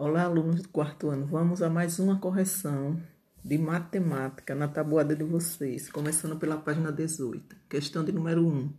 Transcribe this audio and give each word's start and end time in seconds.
Olá, 0.00 0.22
alunos 0.22 0.62
do 0.62 0.68
quarto 0.68 1.10
ano. 1.10 1.26
Vamos 1.26 1.60
a 1.60 1.68
mais 1.68 1.98
uma 1.98 2.20
correção 2.20 3.02
de 3.44 3.58
matemática 3.58 4.54
na 4.54 4.68
tabuada 4.68 5.16
de 5.16 5.24
vocês, 5.24 5.90
começando 5.90 6.36
pela 6.36 6.56
página 6.56 6.92
18. 6.92 7.56
Questão 7.68 8.04
de 8.04 8.12
número 8.12 8.46
1. 8.46 8.72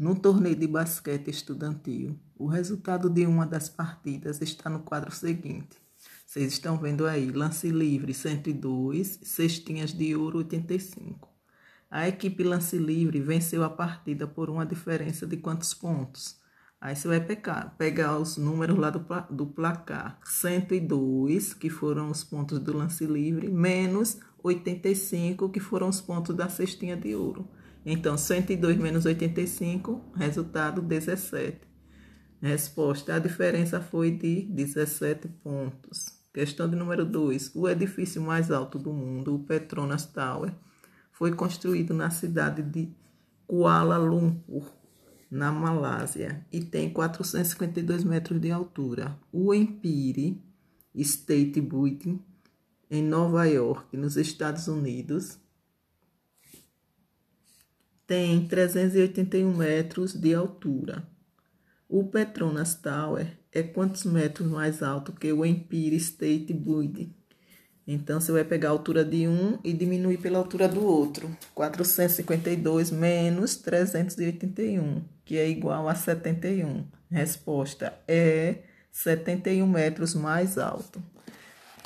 No 0.00 0.18
torneio 0.18 0.56
de 0.56 0.66
basquete 0.66 1.28
estudantil, 1.28 2.18
o 2.36 2.48
resultado 2.48 3.08
de 3.08 3.24
uma 3.24 3.46
das 3.46 3.68
partidas 3.68 4.42
está 4.42 4.68
no 4.68 4.80
quadro 4.80 5.12
seguinte. 5.12 5.80
Vocês 6.26 6.54
estão 6.54 6.76
vendo 6.76 7.06
aí, 7.06 7.30
lance 7.30 7.70
livre 7.70 8.12
102, 8.12 9.20
cestinhas 9.22 9.92
de 9.92 10.16
ouro 10.16 10.38
85. 10.38 11.28
A 11.88 12.08
equipe 12.08 12.42
lance 12.42 12.78
livre 12.78 13.20
venceu 13.20 13.62
a 13.62 13.70
partida 13.70 14.26
por 14.26 14.50
uma 14.50 14.66
diferença 14.66 15.24
de 15.24 15.36
quantos 15.36 15.72
pontos? 15.72 16.42
Aí 16.84 16.94
você 16.94 17.08
vai 17.08 17.18
pegar, 17.18 17.74
pegar 17.78 18.18
os 18.18 18.36
números 18.36 18.76
lá 18.76 18.90
do, 18.90 19.02
do 19.30 19.46
placar. 19.46 20.18
102, 20.22 21.54
que 21.54 21.70
foram 21.70 22.10
os 22.10 22.22
pontos 22.22 22.58
do 22.58 22.76
lance 22.76 23.06
livre, 23.06 23.48
menos 23.48 24.20
85, 24.42 25.48
que 25.48 25.60
foram 25.60 25.88
os 25.88 26.02
pontos 26.02 26.36
da 26.36 26.46
cestinha 26.50 26.94
de 26.94 27.14
ouro. 27.14 27.48
Então, 27.86 28.18
102 28.18 28.76
menos 28.76 29.06
85, 29.06 30.12
resultado 30.14 30.82
17. 30.82 31.58
Resposta: 32.42 33.14
a 33.14 33.18
diferença 33.18 33.80
foi 33.80 34.10
de 34.10 34.42
17 34.42 35.26
pontos. 35.42 36.22
Questão 36.34 36.68
de 36.68 36.76
número 36.76 37.06
2. 37.06 37.52
O 37.54 37.66
edifício 37.66 38.20
mais 38.20 38.50
alto 38.50 38.78
do 38.78 38.92
mundo, 38.92 39.34
o 39.34 39.38
Petronas 39.38 40.04
Tower, 40.04 40.52
foi 41.10 41.32
construído 41.32 41.94
na 41.94 42.10
cidade 42.10 42.60
de 42.60 42.94
Kuala 43.46 43.96
Lumpur, 43.96 44.70
na 45.34 45.50
Malásia 45.50 46.46
e 46.52 46.60
tem 46.60 46.88
452 46.88 48.04
metros 48.04 48.40
de 48.40 48.52
altura. 48.52 49.18
O 49.32 49.52
Empire 49.52 50.40
State 50.94 51.60
Building, 51.60 52.22
em 52.88 53.02
Nova 53.02 53.44
York, 53.44 53.96
nos 53.96 54.16
Estados 54.16 54.68
Unidos, 54.68 55.36
tem 58.06 58.46
381 58.46 59.56
metros 59.56 60.12
de 60.12 60.32
altura. 60.32 61.04
O 61.88 62.04
Petronas 62.04 62.76
Tower 62.76 63.36
é 63.50 63.64
quantos 63.64 64.04
metros 64.04 64.48
mais 64.48 64.84
alto 64.84 65.12
que 65.12 65.32
o 65.32 65.44
Empire 65.44 65.96
State 65.96 66.52
Building? 66.52 67.12
Então, 67.86 68.20
você 68.20 68.32
vai 68.32 68.44
pegar 68.44 68.68
a 68.68 68.72
altura 68.72 69.04
de 69.04 69.28
um 69.28 69.58
e 69.62 69.72
diminuir 69.72 70.18
pela 70.18 70.38
altura 70.38 70.66
do 70.66 70.84
outro. 70.84 71.30
452 71.54 72.90
menos 72.90 73.56
381, 73.56 75.02
que 75.24 75.36
é 75.36 75.48
igual 75.48 75.88
a 75.88 75.94
71. 75.94 76.84
Resposta 77.10 77.92
é 78.08 78.58
71 78.90 79.66
metros 79.66 80.14
mais 80.14 80.56
alto. 80.56 81.02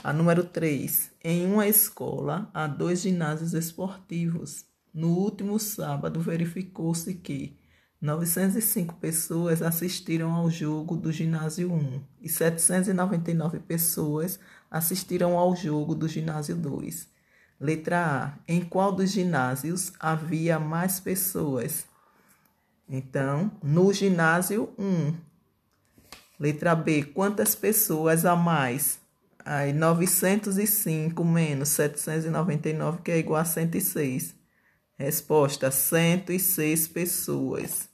A 0.02 0.12
número 0.12 0.44
3. 0.44 1.10
Em 1.24 1.44
uma 1.46 1.66
escola, 1.66 2.48
há 2.54 2.69
dois 2.69 3.00
ginásios 3.00 3.52
esportivos. 3.52 4.64
No 4.94 5.16
último 5.19 5.58
sábado, 5.58 6.20
verificou-se 6.20 7.12
que 7.14 7.58
905 8.00 8.94
pessoas 8.94 9.60
assistiram 9.60 10.32
ao 10.32 10.48
jogo 10.48 10.96
do 10.96 11.10
ginásio 11.10 11.72
1 11.72 12.00
e 12.22 12.28
799 12.28 13.58
pessoas 13.58 14.38
assistiram 14.70 15.36
ao 15.36 15.56
jogo 15.56 15.96
do 15.96 16.06
ginásio 16.06 16.54
2. 16.54 17.08
Letra 17.60 18.06
A. 18.06 18.38
Em 18.46 18.64
qual 18.64 18.92
dos 18.92 19.10
ginásios 19.10 19.92
havia 19.98 20.60
mais 20.60 21.00
pessoas? 21.00 21.86
Então, 22.88 23.50
no 23.60 23.92
ginásio 23.92 24.72
1. 24.78 25.14
Letra 26.38 26.76
B. 26.76 27.02
Quantas 27.02 27.56
pessoas 27.56 28.24
a 28.24 28.36
mais? 28.36 29.00
Aí, 29.44 29.72
905 29.72 31.24
menos 31.24 31.70
799, 31.70 33.02
que 33.02 33.10
é 33.10 33.19
igual 33.19 33.41
a 33.41 33.44
106. 33.44 34.36
Resposta: 34.96 35.70
106 35.70 36.86
pessoas. 36.86 37.88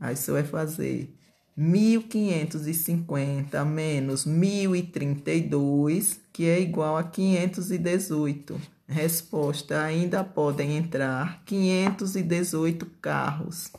Aí 0.00 0.16
você 0.16 0.32
vai 0.32 0.44
fazer 0.44 1.14
1550 1.56 3.64
menos 3.64 4.26
1032, 4.26 6.20
que 6.32 6.46
é 6.46 6.60
igual 6.60 6.96
a 6.96 7.04
518. 7.04 8.60
Resposta: 8.86 9.80
ainda 9.80 10.22
podem 10.24 10.76
entrar 10.76 11.42
518 11.44 12.86
carros. 13.00 13.70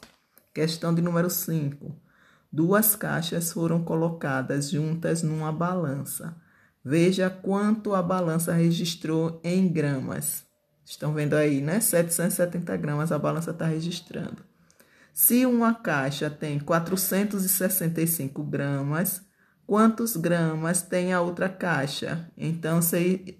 Questão 0.53 0.95
de 0.95 1.01
número 1.01 1.29
5. 1.29 1.93
Duas 2.51 2.95
caixas 2.95 3.51
foram 3.51 3.83
colocadas 3.83 4.69
juntas 4.69 5.21
numa 5.21 5.51
balança. 5.51 6.33
Veja 6.83 7.29
quanto 7.29 7.93
a 7.93 8.01
balança 8.01 8.53
registrou 8.53 9.39
em 9.43 9.67
gramas. 9.67 10.45
Estão 10.85 11.13
vendo 11.13 11.33
aí, 11.33 11.59
né? 11.59 11.81
770 11.81 12.77
gramas 12.77 13.11
a 13.11 13.19
balança 13.19 13.51
está 13.51 13.65
registrando. 13.65 14.54
Se 15.17 15.45
uma 15.45 15.73
caixa 15.73 16.29
tem 16.29 16.59
465 16.59 18.43
gramas, 18.43 19.21
quantos 19.65 20.17
gramas 20.17 20.81
tem 20.81 21.13
a 21.13 21.21
outra 21.21 21.47
caixa? 21.47 22.29
Então, 22.37 22.81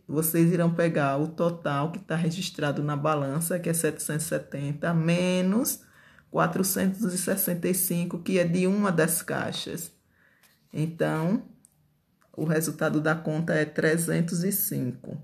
vocês 0.08 0.53
irão 0.53 0.74
pegar 0.74 1.18
o 1.18 1.28
total 1.28 1.91
que 1.91 1.97
está 1.97 2.16
registrado 2.16 2.81
na 2.81 2.96
balança, 2.96 3.59
que 3.59 3.68
é 3.69 3.74
770, 3.74 4.94
menos 4.94 5.81
465, 6.31 8.19
que 8.19 8.40
é 8.40 8.46
de 8.46 8.66
uma 8.68 8.90
das 8.90 9.22
caixas. 9.22 9.91
Então, 10.72 11.44
o 12.38 12.46
resultado 12.46 13.02
da 13.02 13.16
conta 13.16 13.53
é 13.53 13.66
305. 13.66 15.22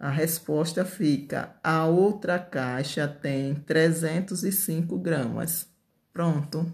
A 0.00 0.08
resposta 0.08 0.82
fica: 0.82 1.54
a 1.62 1.84
outra 1.84 2.38
caixa 2.38 3.06
tem 3.06 3.54
305 3.54 4.98
gramas. 4.98 5.68
Pronto. 6.10 6.72